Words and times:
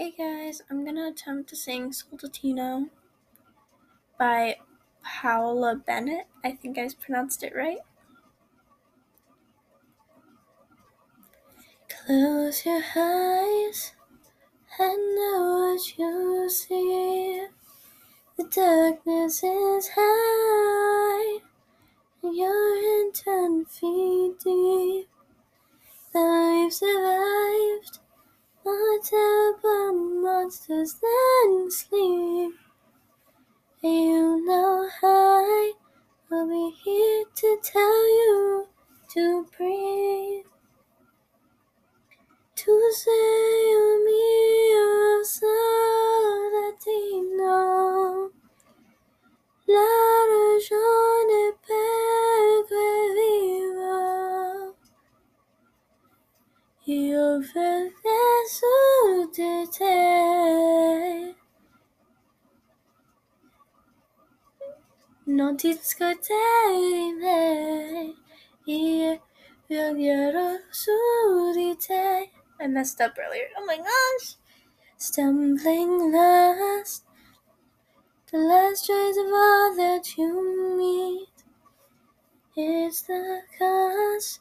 Hey 0.00 0.14
guys, 0.16 0.62
I'm 0.70 0.84
gonna 0.84 1.08
attempt 1.08 1.48
to 1.48 1.56
sing 1.56 1.90
Soldatino 1.90 2.88
by 4.16 4.58
Paola 5.02 5.74
Bennett. 5.74 6.28
I 6.44 6.52
think 6.52 6.78
I 6.78 6.88
pronounced 7.00 7.42
it 7.42 7.52
right. 7.52 7.80
Close 11.88 12.64
your 12.64 12.80
eyes 12.94 13.92
and 14.78 15.16
know 15.16 15.74
what 15.74 15.98
you 15.98 16.48
see. 16.48 17.46
The 18.36 18.44
darkness 18.44 19.42
is 19.42 19.90
high, 19.96 21.40
and 22.22 22.36
you're 22.36 23.00
in 23.00 23.10
ten 23.12 23.64
feet 23.64 24.38
deep. 24.44 25.08
The 26.12 26.68
we've 26.68 26.72
survived 26.72 27.98
terrible 29.02 29.92
monsters 30.22 30.94
than 31.00 31.70
sleep. 31.70 32.54
You 33.80 34.44
know 34.44 34.88
I 35.02 35.72
will 36.30 36.48
be 36.48 36.76
here 36.82 37.24
to 37.34 37.58
tell 37.62 38.08
you 38.08 38.66
to 39.14 39.46
breathe. 39.56 40.44
To 42.56 42.90
say 42.92 43.72
un 43.76 44.04
mio 44.04 45.22
soldatino, 45.34 47.12
la 49.66 49.88
ragione 50.30 51.07
per 51.07 51.07
Su 56.88 56.96
di 59.30 59.68
te. 59.70 61.36
Non 65.26 65.54
ti 65.58 65.78
scordare 65.82 66.78
di 66.80 67.12
me. 67.12 68.14
Io 68.64 69.20
viaggerò 69.66 70.56
su 70.70 71.52
di 71.52 71.76
te. 71.76 72.30
I 72.58 72.66
messed 72.68 73.00
up 73.06 73.18
earlier. 73.18 73.50
Oh 73.58 73.66
my 73.66 73.76
gosh. 73.76 74.38
Stumbling 74.96 76.10
last. 76.10 77.04
The 78.30 78.38
last 78.38 78.86
trace 78.86 79.18
of 79.18 79.26
all 79.26 79.76
that 79.76 80.16
you 80.16 80.78
meet. 80.78 81.28
It's 82.56 83.02
the 83.02 83.42
cause 83.58 84.40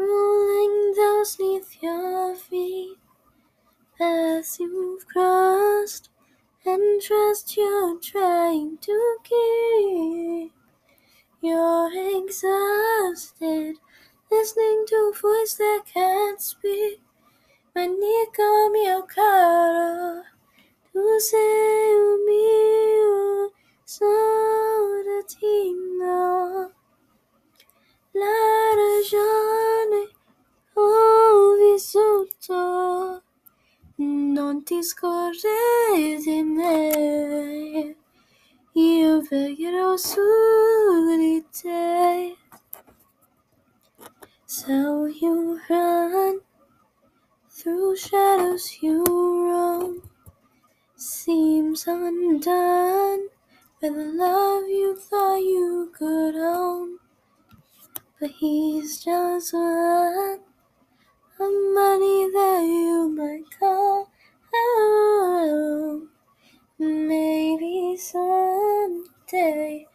rolling 0.00 0.94
those 0.96 1.38
neath 1.38 1.76
your 1.82 2.34
feet. 2.34 2.96
Paths 3.98 4.58
you've 4.58 5.06
crossed 5.06 6.08
and 6.64 7.02
trust 7.02 7.56
you're 7.56 7.98
trying 8.00 8.78
to 8.78 9.16
keep. 9.22 10.52
You're 11.42 11.90
exhausted, 12.16 13.76
listening 14.30 14.84
to 14.88 15.12
a 15.12 15.12
voice 15.20 15.54
that 15.54 15.82
can't 15.92 16.40
speak. 16.40 17.02
Manico 17.76 18.70
mio 18.72 19.02
caro, 19.02 20.22
tu 20.92 21.20
sei 21.20 21.94
un 21.94 22.24
mio 22.26 23.52
soldatino. 23.84 25.20
La 28.12 28.74
non 34.80 34.82
ti 34.82 34.82
scorrere 34.82 36.16
di 36.22 36.42
me. 36.42 37.96
Io 38.72 39.20
vegherò 39.20 39.96
su 39.96 40.20
di 41.18 41.44
te. 41.50 42.36
So 44.46 45.06
you 45.06 45.60
run 45.68 46.40
through 47.48 47.96
shadows, 47.96 48.78
you 48.80 49.04
roam. 49.04 50.02
Seems 50.96 51.86
undone 51.86 53.28
by 53.80 53.88
the 53.88 54.12
love 54.16 54.66
you 54.68 54.96
thought 54.96 55.42
you 55.42 55.90
could 55.92 56.36
own. 56.36 56.98
But 58.18 58.30
he's 58.30 59.04
just 59.04 59.52
one 59.52 60.40
of 61.38 61.52
money 61.74 62.30
that 62.32 62.62
you 62.64 63.14
might 63.16 63.44
call 63.58 63.79
Maybe 66.82 67.94
someday, 67.98 69.86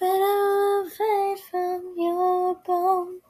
but 0.00 0.06
I 0.08 0.82
will 0.82 0.90
fade 0.90 1.38
from 1.48 1.94
your 1.96 2.56
bones, 2.66 3.22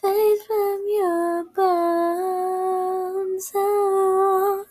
fade 0.00 0.38
from 0.46 0.86
your 0.86 1.44
bones. 1.56 3.50
Oh, 3.56 4.64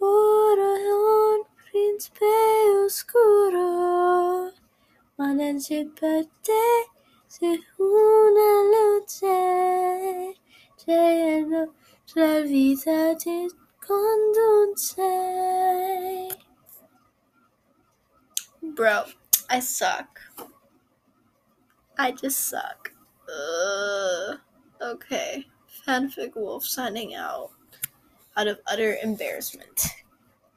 Ora 0.00 0.74
è 0.74 0.90
un 0.90 1.44
principe 1.70 2.26
oscuro, 2.84 4.50
ma 5.14 5.30
non 5.30 5.58
c'è 5.60 5.86
per 5.86 6.26
te 7.28 7.32
se 7.32 7.60
una 7.78 8.50
luce 8.72 10.34
c'è 10.76 11.44
la 12.14 12.40
vita 12.40 13.14
ti 13.16 13.48
conduce. 13.80 15.02
Bro, 18.62 19.04
I 19.50 19.60
suck. 19.60 20.20
I 21.98 22.12
just 22.12 22.48
suck. 22.48 22.92
Ugh. 23.28 24.38
Okay. 24.80 25.46
Fanfic 25.86 26.34
Wolf 26.36 26.64
signing 26.64 27.14
out 27.14 27.50
out 28.36 28.48
of 28.48 28.58
utter 28.66 28.96
embarrassment. 29.02 29.86